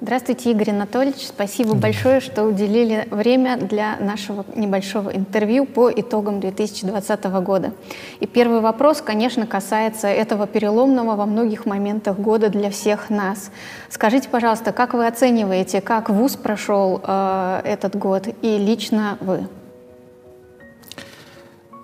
Здравствуйте, 0.00 0.52
Игорь 0.52 0.70
Анатольевич. 0.70 1.26
Спасибо 1.26 1.74
большое, 1.74 2.20
что 2.20 2.44
уделили 2.44 3.08
время 3.10 3.56
для 3.56 3.96
нашего 3.96 4.44
небольшого 4.54 5.10
интервью 5.10 5.66
по 5.66 5.90
итогам 5.90 6.38
2020 6.38 7.24
года. 7.42 7.72
И 8.20 8.26
первый 8.26 8.60
вопрос, 8.60 9.02
конечно, 9.02 9.46
касается 9.46 10.06
этого 10.06 10.46
переломного 10.46 11.16
во 11.16 11.26
многих 11.26 11.66
моментах 11.66 12.16
года 12.16 12.48
для 12.48 12.70
всех 12.70 13.10
нас. 13.10 13.50
Скажите, 13.90 14.28
пожалуйста, 14.28 14.72
как 14.72 14.94
вы 14.94 15.06
оцениваете, 15.06 15.80
как 15.80 16.10
ВУЗ 16.10 16.36
прошел 16.36 17.00
э, 17.02 17.62
этот 17.64 17.96
год 17.96 18.28
и 18.40 18.56
лично 18.56 19.18
вы? 19.20 19.48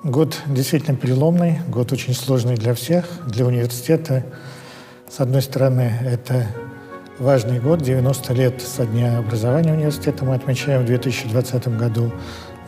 Год 0.05 0.41
действительно 0.47 0.97
переломный, 0.97 1.59
год 1.69 1.93
очень 1.93 2.15
сложный 2.15 2.55
для 2.55 2.75
всех, 2.75 3.27
для 3.27 3.45
университета. 3.45 4.23
С 5.09 5.21
одной 5.21 5.43
стороны, 5.43 5.93
это 6.03 6.47
важный 7.19 7.61
год, 7.61 7.83
90 7.83 8.33
лет 8.33 8.63
со 8.63 8.87
дня 8.87 9.19
образования 9.19 9.73
университета 9.73 10.25
мы 10.25 10.35
отмечаем 10.35 10.83
в 10.83 10.87
2020 10.87 11.69
году. 11.77 12.11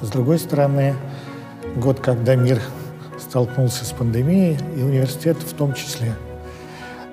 С 0.03 0.11
другой 0.11 0.39
стороны, 0.39 0.95
год, 1.77 1.99
когда 2.01 2.37
мир 2.37 2.61
столкнулся 3.19 3.87
с 3.87 3.91
пандемией, 3.91 4.59
и 4.77 4.83
университет 4.83 5.39
в 5.39 5.55
том 5.55 5.73
числе. 5.73 6.15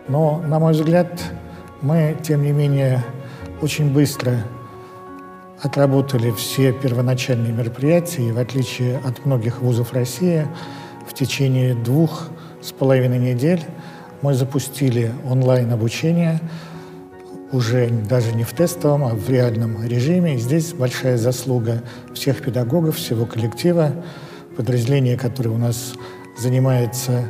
Но, 0.09 0.39
на 0.45 0.59
мой 0.59 0.73
взгляд, 0.73 1.09
мы, 1.81 2.17
тем 2.21 2.43
не 2.43 2.51
менее, 2.51 3.01
очень 3.61 3.91
быстро 3.91 4.35
отработали 5.61 6.31
все 6.31 6.73
первоначальные 6.73 7.53
мероприятия, 7.53 8.27
и 8.27 8.31
в 8.33 8.37
отличие 8.37 8.97
от 8.97 9.25
многих 9.25 9.61
вузов 9.61 9.93
России, 9.93 10.45
в 11.07 11.13
течение 11.13 11.73
двух 11.73 12.27
с 12.61 12.73
половиной 12.73 13.19
недель 13.19 13.63
мы 14.23 14.33
запустили 14.33 15.11
онлайн-обучение– 15.29 16.41
уже 17.53 17.87
даже 18.09 18.33
не 18.33 18.43
в 18.43 18.51
тестовом, 18.51 19.05
а 19.05 19.09
в 19.09 19.29
реальном 19.29 19.85
режиме. 19.85 20.35
И 20.35 20.37
здесь 20.37 20.73
большая 20.73 21.17
заслуга 21.17 21.83
всех 22.13 22.41
педагогов, 22.41 22.97
всего 22.97 23.25
коллектива, 23.25 23.91
подразделения, 24.57 25.17
которое 25.17 25.51
у 25.51 25.57
нас 25.57 25.93
занимается 26.37 27.25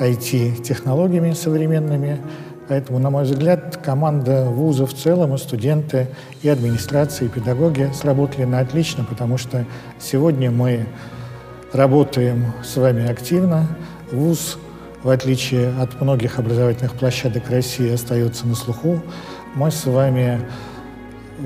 IT-технологиями 0.00 1.32
современными. 1.32 2.20
Поэтому, 2.68 2.98
на 2.98 3.10
мой 3.10 3.24
взгляд, 3.24 3.76
команда 3.76 4.44
вуза 4.44 4.86
в 4.86 4.94
целом, 4.94 5.34
и 5.34 5.38
студенты, 5.38 6.08
и 6.42 6.48
администрация, 6.48 7.26
и 7.26 7.30
педагоги 7.30 7.90
сработали 7.94 8.44
на 8.44 8.60
отлично, 8.60 9.04
потому 9.04 9.38
что 9.38 9.64
сегодня 10.00 10.50
мы 10.50 10.86
работаем 11.72 12.52
с 12.64 12.76
вами 12.76 13.08
активно. 13.08 13.68
Вуз, 14.10 14.58
в 15.02 15.08
отличие 15.08 15.72
от 15.80 16.00
многих 16.00 16.38
образовательных 16.38 16.94
площадок 16.94 17.50
России, 17.50 17.92
остается 17.92 18.46
на 18.46 18.54
слуху 18.54 19.02
мы 19.54 19.70
с 19.70 19.84
вами 19.84 20.40
э, 21.38 21.42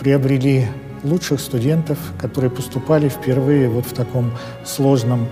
приобрели 0.00 0.66
лучших 1.04 1.40
студентов, 1.40 1.98
которые 2.18 2.50
поступали 2.50 3.08
впервые 3.08 3.68
вот 3.68 3.86
в 3.86 3.92
таком 3.92 4.32
сложном 4.64 5.28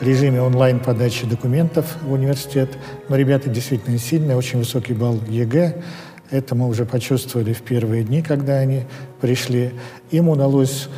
режиме 0.00 0.42
онлайн-подачи 0.42 1.26
документов 1.26 1.86
в 2.02 2.12
университет. 2.12 2.76
Но 3.08 3.16
ребята 3.16 3.48
действительно 3.48 3.98
сильные, 3.98 4.36
очень 4.36 4.58
высокий 4.58 4.92
балл 4.92 5.20
ЕГЭ. 5.28 5.82
Это 6.30 6.54
мы 6.56 6.66
уже 6.66 6.84
почувствовали 6.84 7.52
в 7.52 7.62
первые 7.62 8.02
дни, 8.02 8.20
когда 8.20 8.54
они 8.54 8.82
пришли. 9.20 9.72
Им 10.10 10.28
удалось 10.28 10.88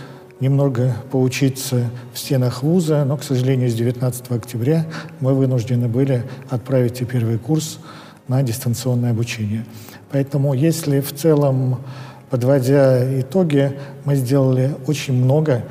немного 0.41 0.95
поучиться 1.11 1.91
в 2.12 2.19
стенах 2.19 2.62
вуза, 2.62 3.05
но, 3.05 3.17
к 3.17 3.23
сожалению, 3.23 3.70
с 3.70 3.75
19 3.75 4.31
октября 4.31 4.87
мы 5.20 5.34
вынуждены 5.34 5.89
были 5.89 6.25
отправить 6.51 7.01
и 7.01 7.05
первый 7.05 7.39
курс 7.39 7.79
на 8.29 8.42
дистанционное 8.42 9.12
обучение. 9.12 9.64
Поэтому 10.11 10.53
если 10.53 11.01
в 11.01 11.12
целом, 11.12 11.79
подводя 12.31 13.20
итоги, 13.20 13.73
мы 14.05 14.17
сделали 14.17 14.75
очень 14.87 15.14
много, 15.14 15.64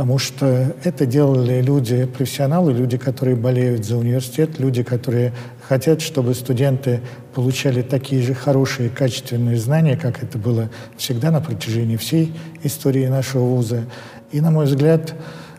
потому 0.00 0.16
что 0.16 0.74
это 0.82 1.04
делали 1.04 1.60
люди, 1.60 2.06
профессионалы, 2.06 2.72
люди, 2.72 2.96
которые 2.96 3.36
болеют 3.36 3.84
за 3.84 3.98
университет, 3.98 4.58
люди, 4.58 4.82
которые 4.82 5.34
хотят, 5.68 6.00
чтобы 6.00 6.34
студенты 6.34 7.02
получали 7.34 7.82
такие 7.82 8.22
же 8.22 8.32
хорошие, 8.32 8.88
качественные 8.88 9.58
знания, 9.58 9.98
как 9.98 10.22
это 10.22 10.38
было 10.38 10.70
всегда 10.96 11.30
на 11.30 11.42
протяжении 11.42 11.98
всей 11.98 12.32
истории 12.62 13.08
нашего 13.08 13.42
вуза. 13.42 13.84
И, 14.32 14.40
на 14.40 14.50
мой 14.50 14.64
взгляд, 14.64 15.12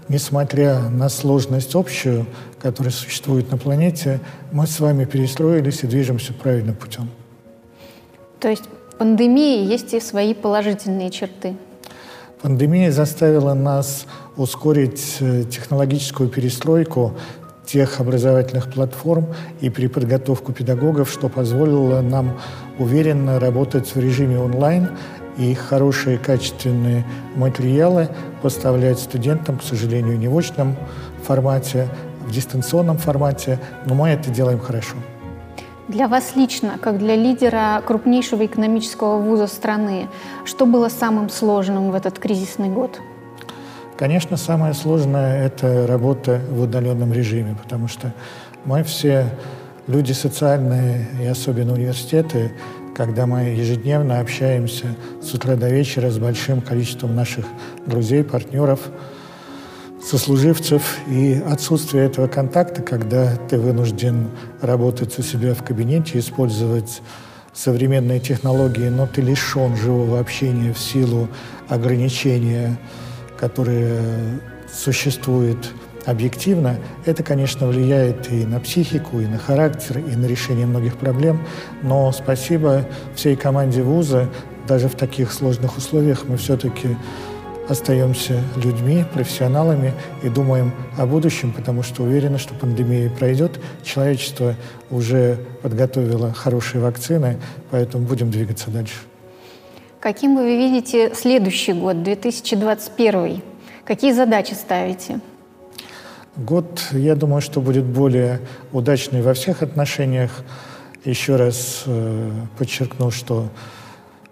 несмотря 0.09 0.89
на 0.89 1.07
сложность 1.09 1.75
общую, 1.75 2.25
которая 2.59 2.91
существует 2.91 3.51
на 3.51 3.59
планете, 3.59 4.21
мы 4.51 4.65
с 4.65 4.79
вами 4.79 5.05
перестроились 5.05 5.83
и 5.83 5.87
движемся 5.87 6.33
правильным 6.33 6.73
путем. 6.73 7.11
То 8.39 8.49
есть 8.49 8.63
пандемии 8.97 9.63
есть 9.71 9.93
и 9.93 9.99
свои 9.99 10.33
положительные 10.33 11.11
черты. 11.11 11.53
Пандемия 12.41 12.91
заставила 12.91 13.53
нас 13.53 14.07
ускорить 14.35 15.17
э, 15.19 15.43
технологическую 15.43 16.27
перестройку 16.27 17.13
тех 17.67 17.99
образовательных 17.99 18.73
платформ 18.73 19.27
и 19.61 19.69
переподготовку 19.69 20.51
педагогов, 20.51 21.09
что 21.11 21.29
позволило 21.29 22.01
нам 22.01 22.39
уверенно 22.79 23.39
работать 23.39 23.93
в 23.93 23.99
режиме 23.99 24.39
онлайн 24.39 24.89
и 25.37 25.53
хорошие 25.53 26.17
качественные 26.17 27.05
материалы 27.35 28.09
поставлять 28.41 28.99
студентам, 28.99 29.59
к 29.59 29.63
сожалению, 29.63 30.17
не 30.17 30.27
в 30.27 30.35
очном 30.35 30.75
формате, 31.23 31.87
в 32.25 32.31
дистанционном 32.31 32.97
формате, 32.97 33.59
но 33.85 33.93
мы 33.93 34.09
это 34.09 34.31
делаем 34.31 34.59
хорошо. 34.59 34.95
Для 35.87 36.07
вас 36.07 36.35
лично, 36.35 36.77
как 36.81 36.99
для 36.99 37.15
лидера 37.15 37.81
крупнейшего 37.85 38.45
экономического 38.45 39.17
вуза 39.17 39.47
страны, 39.47 40.07
что 40.45 40.65
было 40.65 40.89
самым 40.89 41.29
сложным 41.29 41.91
в 41.91 41.95
этот 41.95 42.19
кризисный 42.19 42.69
год? 42.69 43.01
Конечно, 43.97 44.37
самое 44.37 44.73
сложное– 44.73 45.45
это 45.45 45.85
работа 45.87 46.41
в 46.49 46.61
удаленном 46.61 47.11
режиме, 47.13 47.55
потому 47.61 47.87
что 47.87 48.13
мы 48.63 48.83
все 48.83 49.25
люди 49.87 50.11
социальные, 50.11 51.07
и 51.21 51.25
особенно 51.25 51.73
университеты, 51.73 52.53
когда 52.95 53.25
мы 53.25 53.41
ежедневно 53.41 54.19
общаемся 54.19 54.95
с 55.21 55.33
утра 55.33 55.55
до 55.55 55.69
вечера 55.69 56.09
с 56.09 56.17
большим 56.17 56.61
количеством 56.61 57.15
наших 57.15 57.45
друзей, 57.85 58.23
партнеров– 58.23 58.79
сослуживцев 60.03 60.97
и 61.07 61.41
отсутствие 61.47 62.05
этого 62.05 62.27
контакта, 62.27 62.81
когда 62.81 63.35
ты 63.49 63.57
вынужден 63.57 64.29
работать 64.61 65.17
у 65.19 65.21
себя 65.21 65.53
в 65.53 65.63
кабинете, 65.63 66.19
использовать 66.19 67.01
современные 67.53 68.19
технологии, 68.19 68.89
но 68.89 69.07
ты 69.07 69.21
лишен 69.21 69.75
живого 69.75 70.19
общения 70.19 70.73
в 70.73 70.79
силу 70.79 71.27
ограничения, 71.67 72.77
которые 73.37 73.99
существуют 74.73 75.73
объективно, 76.05 76.77
это, 77.05 77.21
конечно, 77.21 77.67
влияет 77.67 78.31
и 78.31 78.45
на 78.45 78.59
психику, 78.59 79.19
и 79.19 79.27
на 79.27 79.37
характер, 79.37 79.99
и 79.99 80.15
на 80.15 80.25
решение 80.25 80.65
многих 80.65 80.97
проблем. 80.97 81.45
Но 81.83 82.11
спасибо 82.11 82.85
всей 83.15 83.35
команде 83.35 83.83
вуза, 83.83 84.29
даже 84.67 84.87
в 84.87 84.95
таких 84.95 85.31
сложных 85.31 85.77
условиях 85.77 86.23
мы 86.27 86.37
все-таки 86.37 86.95
остаемся 87.71 88.43
людьми, 88.57 89.05
профессионалами 89.13 89.93
и 90.23 90.29
думаем 90.29 90.73
о 90.97 91.05
будущем, 91.05 91.53
потому 91.53 91.83
что 91.83 92.03
уверены, 92.03 92.37
что 92.37 92.53
пандемия 92.53 93.09
пройдет. 93.09 93.59
Человечество 93.83 94.55
уже 94.89 95.39
подготовило 95.61 96.33
хорошие 96.33 96.81
вакцины, 96.81 97.37
поэтому 97.71 98.05
будем 98.05 98.29
двигаться 98.29 98.69
дальше. 98.69 98.95
Каким 99.99 100.35
вы 100.35 100.57
видите 100.57 101.13
следующий 101.15 101.73
год, 101.73 102.03
2021? 102.03 103.41
Какие 103.85 104.13
задачи 104.13 104.53
ставите? 104.53 105.19
Год, 106.35 106.81
я 106.91 107.15
думаю, 107.15 107.41
что 107.41 107.61
будет 107.61 107.85
более 107.85 108.39
удачный 108.71 109.21
во 109.21 109.33
всех 109.33 109.61
отношениях. 109.61 110.31
Еще 111.05 111.35
раз 111.35 111.83
э, 111.85 112.31
подчеркну, 112.57 113.11
что 113.11 113.49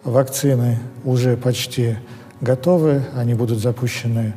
вакцины 0.03 0.79
уже 1.03 1.35
почти 1.35 1.97
готовы, 2.41 3.03
они 3.15 3.33
будут 3.33 3.59
запущены 3.59 4.33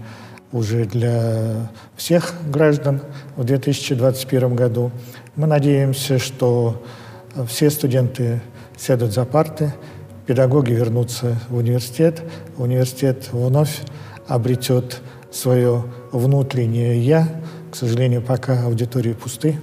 уже 0.52 0.84
для 0.84 1.70
всех 1.96 2.34
граждан 2.50 3.00
в 3.36 3.44
2021 3.44 4.54
году. 4.54 4.90
Мы 5.34 5.46
надеемся, 5.46 6.18
что 6.18 6.82
все 7.48 7.70
студенты 7.70 8.42
сядут 8.76 9.12
за 9.12 9.24
парты, 9.24 9.72
педагоги 10.26 10.72
вернутся 10.72 11.38
в 11.48 11.56
университет, 11.56 12.22
университет 12.58 13.28
вновь 13.32 13.80
обретет 14.28 15.00
свое 15.30 15.84
внутреннее 16.12 17.00
«я». 17.00 17.28
К 17.70 17.76
сожалению, 17.76 18.20
пока 18.20 18.64
аудитории 18.64 19.14
пусты. 19.14 19.58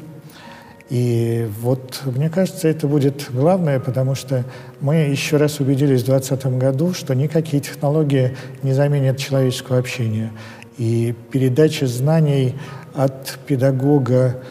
И 0.90 1.48
вот, 1.62 2.02
мне 2.06 2.30
кажется, 2.30 2.68
это 2.68 2.88
будет 2.88 3.28
главное, 3.32 3.80
потому 3.80 4.16
что 4.16 4.44
мы 4.82 4.96
еще 4.96 5.38
раз 5.38 5.60
убедились 5.60 6.02
в 6.02 6.06
2020 6.06 6.58
году, 6.58 6.94
что 6.94 7.14
никакие 7.14 7.62
технологии 7.62 8.36
не 8.64 8.74
заменят 8.74 9.18
человеческого 9.18 9.78
общения. 9.78 10.32
И 10.80 11.14
передача 11.32 11.86
знаний 11.86 12.56
от 12.96 13.38
педагога 13.46 14.42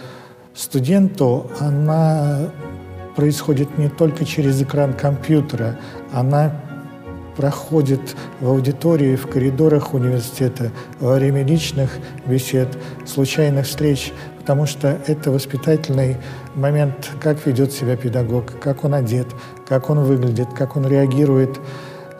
студенту, 0.55 1.51
она 1.59 2.51
происходит 3.17 3.77
не 3.79 3.89
только 3.89 4.25
через 4.25 4.63
экран 4.63 4.93
компьютера, 4.93 5.77
она 6.13 6.53
проходит 7.37 8.01
в 8.41 8.49
аудитории, 8.49 9.15
в 9.17 9.29
коридорах 9.29 9.95
университета, 9.95 10.73
во 11.01 11.15
время 11.15 11.45
личных 11.45 11.91
бесед, 12.27 12.69
случайных 13.07 13.67
встреч, 13.67 14.13
потому 14.49 14.65
что 14.65 14.99
это 15.07 15.31
воспитательный 15.31 16.17
момент, 16.55 17.11
как 17.21 17.45
ведет 17.45 17.71
себя 17.71 17.97
педагог, 17.97 18.59
как 18.59 18.83
он 18.83 18.95
одет, 18.95 19.27
как 19.67 19.91
он 19.91 20.03
выглядит, 20.05 20.49
как 20.57 20.75
он 20.75 20.89
реагирует 20.89 21.61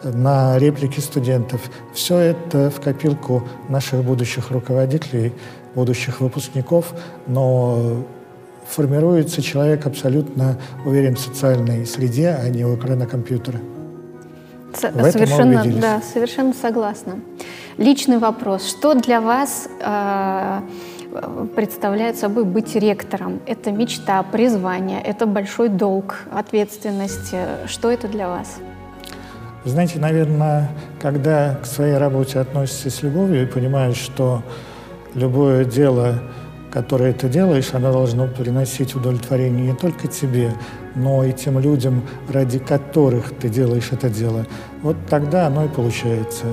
на 0.03 0.59
реплики 0.59 0.99
студентов. 0.99 1.59
Все 1.91 2.19
это 2.19 2.69
в 2.69 2.81
копилку 2.81 3.47
наших 3.67 4.03
будущих 4.03 4.51
руководителей, 4.51 5.33
будущих 5.73 6.21
выпускников, 6.21 6.93
но 7.25 8.05
формируется 8.67 9.41
человек 9.41 9.87
абсолютно 9.87 10.59
уверен 10.85 11.15
в 11.15 11.19
социальной 11.19 11.83
среде, 11.87 12.37
а 12.39 12.47
не 12.47 12.63
у 12.63 12.75
экрана 12.75 13.07
компьютера. 13.07 13.59
С- 14.75 15.11
совершенно, 15.11 15.65
да, 15.65 15.99
совершенно 16.13 16.53
согласна. 16.53 17.15
Личный 17.77 18.19
вопрос. 18.19 18.69
Что 18.69 18.93
для 18.93 19.19
вас 19.19 19.67
э, 19.81 20.59
представляет 21.55 22.17
собой 22.17 22.45
быть 22.45 22.75
ректором? 22.75 23.39
Это 23.45 23.71
мечта, 23.71 24.23
призвание, 24.23 25.01
это 25.01 25.25
большой 25.25 25.69
долг, 25.69 26.23
ответственность. 26.31 27.33
Что 27.67 27.91
это 27.91 28.07
для 28.07 28.27
вас? 28.27 28.57
Знаете, 29.65 29.99
наверное, 29.99 30.69
когда 31.01 31.55
к 31.55 31.65
своей 31.65 31.97
работе 31.97 32.39
относишься 32.39 32.89
с 32.89 33.03
любовью 33.03 33.43
и 33.43 33.45
понимаешь, 33.45 33.97
что 33.97 34.41
любое 35.13 35.65
дело, 35.65 36.19
которое 36.71 37.13
ты 37.13 37.27
делаешь, 37.27 37.73
оно 37.73 37.91
должно 37.91 38.27
приносить 38.27 38.95
удовлетворение 38.95 39.71
не 39.71 39.75
только 39.75 40.07
тебе, 40.07 40.53
но 40.95 41.23
и 41.23 41.31
тем 41.31 41.59
людям, 41.59 42.03
ради 42.29 42.59
которых 42.59 43.33
ты 43.39 43.49
делаешь 43.49 43.89
это 43.91 44.09
дело. 44.09 44.45
Вот 44.81 44.97
тогда 45.09 45.47
оно 45.47 45.65
и 45.65 45.67
получается. 45.67 46.45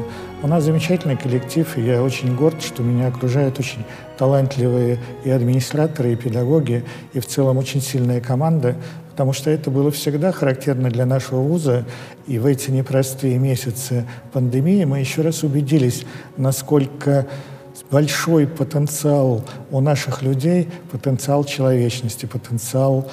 У 0.43 0.49
нас 0.49 0.65
замечательный 0.65 1.17
коллектив, 1.17 1.67
и 1.77 1.83
я 1.83 2.03
очень 2.03 2.37
горд, 2.37 2.63
что 2.63 2.83
меня 2.83 3.09
окружают 3.09 3.59
очень 3.59 3.85
талантливые 4.19 4.99
и 5.25 5.31
администраторы, 5.31 6.13
и 6.13 6.17
педагоги, 6.17 6.85
и 7.13 7.21
в 7.21 7.27
целом 7.27 7.59
очень 7.59 7.81
сильная 7.81 8.21
команда, 8.21 8.77
потому 9.11 9.33
что 9.33 9.51
это 9.51 9.71
было 9.71 9.91
всегда 9.91 10.33
характерно 10.33 10.91
для 10.91 11.07
нашего 11.07 11.41
вуза. 11.41 11.85
И 12.27 12.39
в 12.39 12.47
эти 12.47 12.71
непростые 12.71 13.39
месяцы 13.39 14.07
пандемии 14.33 14.85
мы 14.85 15.01
еще 15.01 15.23
раз 15.23 15.43
убедились, 15.43 16.05
насколько 16.37 17.27
большой 17.91 18.47
потенциал 18.47 19.45
у 19.71 19.81
наших 19.81 20.23
людей, 20.23 20.69
потенциал 20.91 21.45
человечности, 21.45 22.27
потенциал 22.27 23.09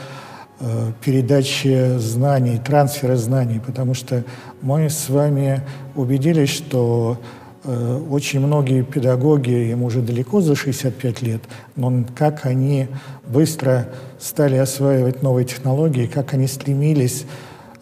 передачи 1.04 1.98
знаний, 1.98 2.60
трансфера 2.63 3.15
знаний, 3.15 3.60
потому 3.65 3.94
что 3.94 4.24
мы 4.62 4.89
с 4.89 5.10
вами 5.10 5.62
убедились, 5.95 6.50
что 6.50 7.18
э, 7.63 8.01
очень 8.10 8.39
многие 8.39 8.83
педагоги, 8.83 9.71
им 9.71 9.83
уже 9.83 10.01
далеко 10.01 10.42
за 10.42 10.56
65 10.56 11.21
лет, 11.21 11.42
но 11.75 12.06
как 12.15 12.45
они 12.45 12.88
быстро 13.27 13.89
стали 14.19 14.56
осваивать 14.56 15.21
новые 15.21 15.45
технологии, 15.45 16.07
как 16.07 16.33
они 16.33 16.48
стремились 16.48 17.25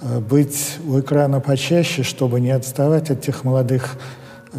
э, 0.02 0.20
быть 0.20 0.78
у 0.88 1.00
экрана 1.00 1.40
почаще, 1.40 2.04
чтобы 2.04 2.40
не 2.40 2.52
отставать 2.52 3.12
от 3.12 3.22
тех 3.22 3.44
молодых 3.44 3.98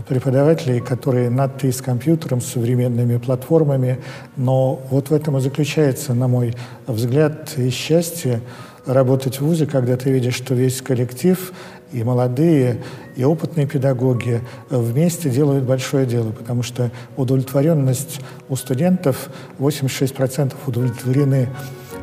преподавателей, 0.08 0.80
которые 0.80 1.30
надты 1.30 1.70
с 1.70 1.82
компьютером, 1.82 2.40
с 2.40 2.46
современными 2.46 3.18
платформами. 3.18 3.98
Но 4.36 4.80
вот 4.90 5.10
в 5.10 5.12
этом 5.12 5.36
и 5.36 5.40
заключается, 5.40 6.14
на 6.14 6.28
мой 6.28 6.54
взгляд, 6.86 7.52
и 7.56 7.70
счастье 7.70 8.40
работать 8.86 9.40
в 9.40 9.46
ВУЗе, 9.46 9.66
когда 9.66 9.96
ты 9.96 10.10
видишь, 10.10 10.34
что 10.34 10.54
весь 10.54 10.80
коллектив, 10.82 11.52
и 11.92 12.02
молодые, 12.02 12.82
и 13.16 13.24
опытные 13.24 13.66
педагоги 13.66 14.40
вместе 14.70 15.28
делают 15.28 15.64
большое 15.64 16.06
дело, 16.06 16.32
потому 16.32 16.62
что 16.62 16.90
удовлетворенность 17.16 18.20
у 18.48 18.56
студентов, 18.56 19.28
86% 19.58 20.54
удовлетворены 20.66 21.48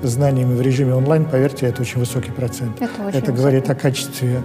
знаниями 0.03 0.55
в 0.55 0.61
режиме 0.61 0.93
онлайн, 0.93 1.25
поверьте, 1.25 1.65
это 1.65 1.81
очень 1.81 1.99
высокий 1.99 2.31
процент. 2.31 2.79
Это, 2.79 3.03
очень 3.03 3.17
это 3.17 3.31
говорит 3.31 3.69
о 3.69 3.75
качестве 3.75 4.41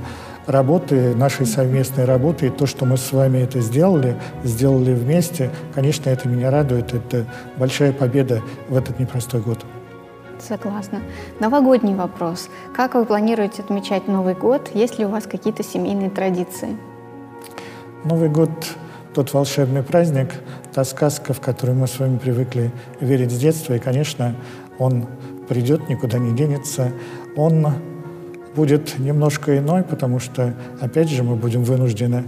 работы, 0.46 1.14
нашей 1.14 1.46
совместной 1.46 2.04
работы, 2.04 2.46
и 2.46 2.50
то, 2.50 2.66
что 2.66 2.84
мы 2.84 2.96
с 2.96 3.12
вами 3.12 3.38
это 3.38 3.60
сделали, 3.60 4.16
сделали 4.42 4.92
вместе, 4.92 5.50
конечно, 5.74 6.10
это 6.10 6.28
меня 6.28 6.50
радует, 6.50 6.92
это 6.92 7.26
большая 7.56 7.92
победа 7.92 8.42
в 8.68 8.76
этот 8.76 8.98
непростой 8.98 9.40
год. 9.40 9.64
Согласна. 10.38 11.00
Новогодний 11.40 11.94
вопрос. 11.94 12.48
Как 12.74 12.94
вы 12.94 13.06
планируете 13.06 13.62
отмечать 13.62 14.08
Новый 14.08 14.34
год? 14.34 14.70
Есть 14.74 14.98
ли 14.98 15.06
у 15.06 15.08
вас 15.08 15.24
какие-то 15.24 15.62
семейные 15.62 16.10
традиции? 16.10 16.76
Новый 18.04 18.28
год– 18.28 18.50
тот 19.14 19.32
волшебный 19.32 19.82
праздник, 19.82 20.28
та 20.74 20.84
сказка, 20.84 21.32
в 21.32 21.40
которую 21.40 21.78
мы 21.78 21.86
с 21.86 21.98
вами 21.98 22.18
привыкли 22.18 22.72
верить 23.00 23.30
с 23.30 23.38
детства, 23.38 23.74
и, 23.74 23.78
конечно, 23.78 24.34
он 24.78 25.06
придет, 25.48 25.88
никуда 25.88 26.18
не 26.18 26.36
денется. 26.36 26.92
Он 27.36 27.68
будет 28.54 28.98
немножко 28.98 29.58
иной, 29.58 29.82
потому 29.82 30.18
что, 30.20 30.54
опять 30.80 31.08
же, 31.08 31.22
мы 31.22 31.36
будем 31.36 31.64
вынуждены 31.64 32.24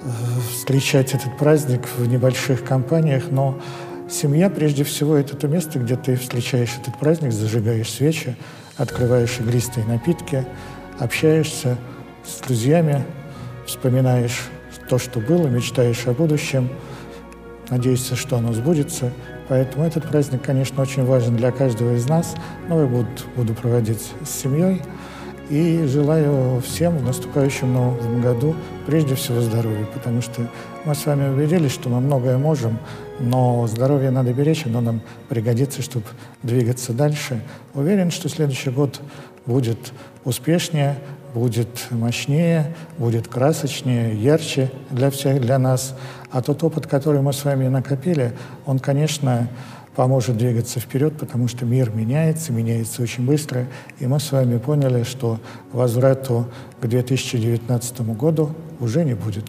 э, 0.00 0.08
встречать 0.52 1.14
этот 1.14 1.36
праздник 1.38 1.88
в 1.96 2.06
небольших 2.06 2.64
компаниях, 2.64 3.24
но 3.30 3.60
семья, 4.08 4.50
прежде 4.50 4.84
всего, 4.84 5.16
это 5.16 5.36
то 5.36 5.48
место, 5.48 5.78
где 5.78 5.96
ты 5.96 6.16
встречаешь 6.16 6.76
этот 6.80 6.98
праздник, 6.98 7.32
зажигаешь 7.32 7.90
свечи, 7.90 8.36
открываешь 8.76 9.38
игристые 9.40 9.86
напитки, 9.86 10.46
общаешься 10.98 11.76
с 12.24 12.40
друзьями, 12.40 13.04
вспоминаешь 13.66 14.48
то, 14.88 14.98
что 14.98 15.20
было, 15.20 15.46
мечтаешь 15.48 16.06
о 16.06 16.12
будущем, 16.12 16.68
надеешься, 17.70 18.16
что 18.16 18.36
оно 18.36 18.52
сбудется. 18.52 19.12
Поэтому 19.48 19.84
этот 19.84 20.08
праздник, 20.08 20.42
конечно, 20.42 20.82
очень 20.82 21.04
важен 21.04 21.36
для 21.36 21.50
каждого 21.50 21.94
из 21.94 22.08
нас. 22.08 22.34
Новый 22.68 22.88
год 22.88 23.06
буду 23.36 23.54
проводить 23.54 24.12
с 24.24 24.30
семьей. 24.30 24.82
И 25.50 25.84
желаю 25.86 26.62
всем 26.62 26.96
в 26.96 27.04
наступающем 27.04 27.72
новом 27.72 28.22
году 28.22 28.54
прежде 28.86 29.14
всего 29.14 29.42
здоровья, 29.42 29.86
потому 29.92 30.22
что 30.22 30.48
мы 30.86 30.94
с 30.94 31.04
вами 31.04 31.28
убедились, 31.28 31.70
что 31.70 31.90
мы 31.90 32.00
многое 32.00 32.38
можем, 32.38 32.78
но 33.20 33.66
здоровье 33.66 34.10
надо 34.10 34.32
беречь, 34.32 34.64
оно 34.64 34.80
нам 34.80 35.02
пригодится, 35.28 35.82
чтобы 35.82 36.06
двигаться 36.42 36.94
дальше. 36.94 37.42
Уверен, 37.74 38.10
что 38.10 38.30
следующий 38.30 38.70
год 38.70 39.00
будет 39.44 39.92
успешнее, 40.24 40.96
будет 41.34 41.88
мощнее, 41.90 42.74
будет 42.96 43.28
красочнее, 43.28 44.14
ярче 44.14 44.70
для 44.90 45.10
всех, 45.10 45.42
для 45.42 45.58
нас. 45.58 45.94
А 46.30 46.40
тот 46.40 46.62
опыт, 46.64 46.86
который 46.86 47.20
мы 47.20 47.34
с 47.34 47.44
вами 47.44 47.68
накопили, 47.68 48.32
он, 48.64 48.78
конечно, 48.78 49.48
поможет 49.94 50.36
двигаться 50.36 50.80
вперед, 50.80 51.16
потому 51.18 51.48
что 51.48 51.64
мир 51.64 51.90
меняется, 51.90 52.52
меняется 52.52 53.02
очень 53.02 53.24
быстро. 53.24 53.66
И 54.00 54.06
мы 54.06 54.20
с 54.20 54.32
вами 54.32 54.58
поняли, 54.58 55.04
что 55.04 55.38
возврату 55.72 56.46
к 56.80 56.86
2019 56.86 58.00
году 58.16 58.54
уже 58.80 59.04
не 59.04 59.14
будет. 59.14 59.44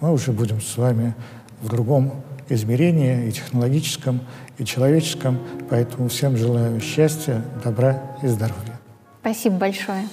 Мы 0.00 0.12
уже 0.12 0.32
будем 0.32 0.60
с 0.60 0.76
вами 0.76 1.14
в 1.62 1.68
другом 1.68 2.12
измерении, 2.48 3.28
и 3.28 3.32
технологическом, 3.32 4.20
и 4.58 4.64
человеческом. 4.64 5.38
Поэтому 5.68 6.08
всем 6.08 6.36
желаю 6.36 6.80
счастья, 6.80 7.44
добра 7.62 8.02
и 8.22 8.26
здоровья. 8.26 8.80
Спасибо 9.20 9.56
большое. 9.56 10.04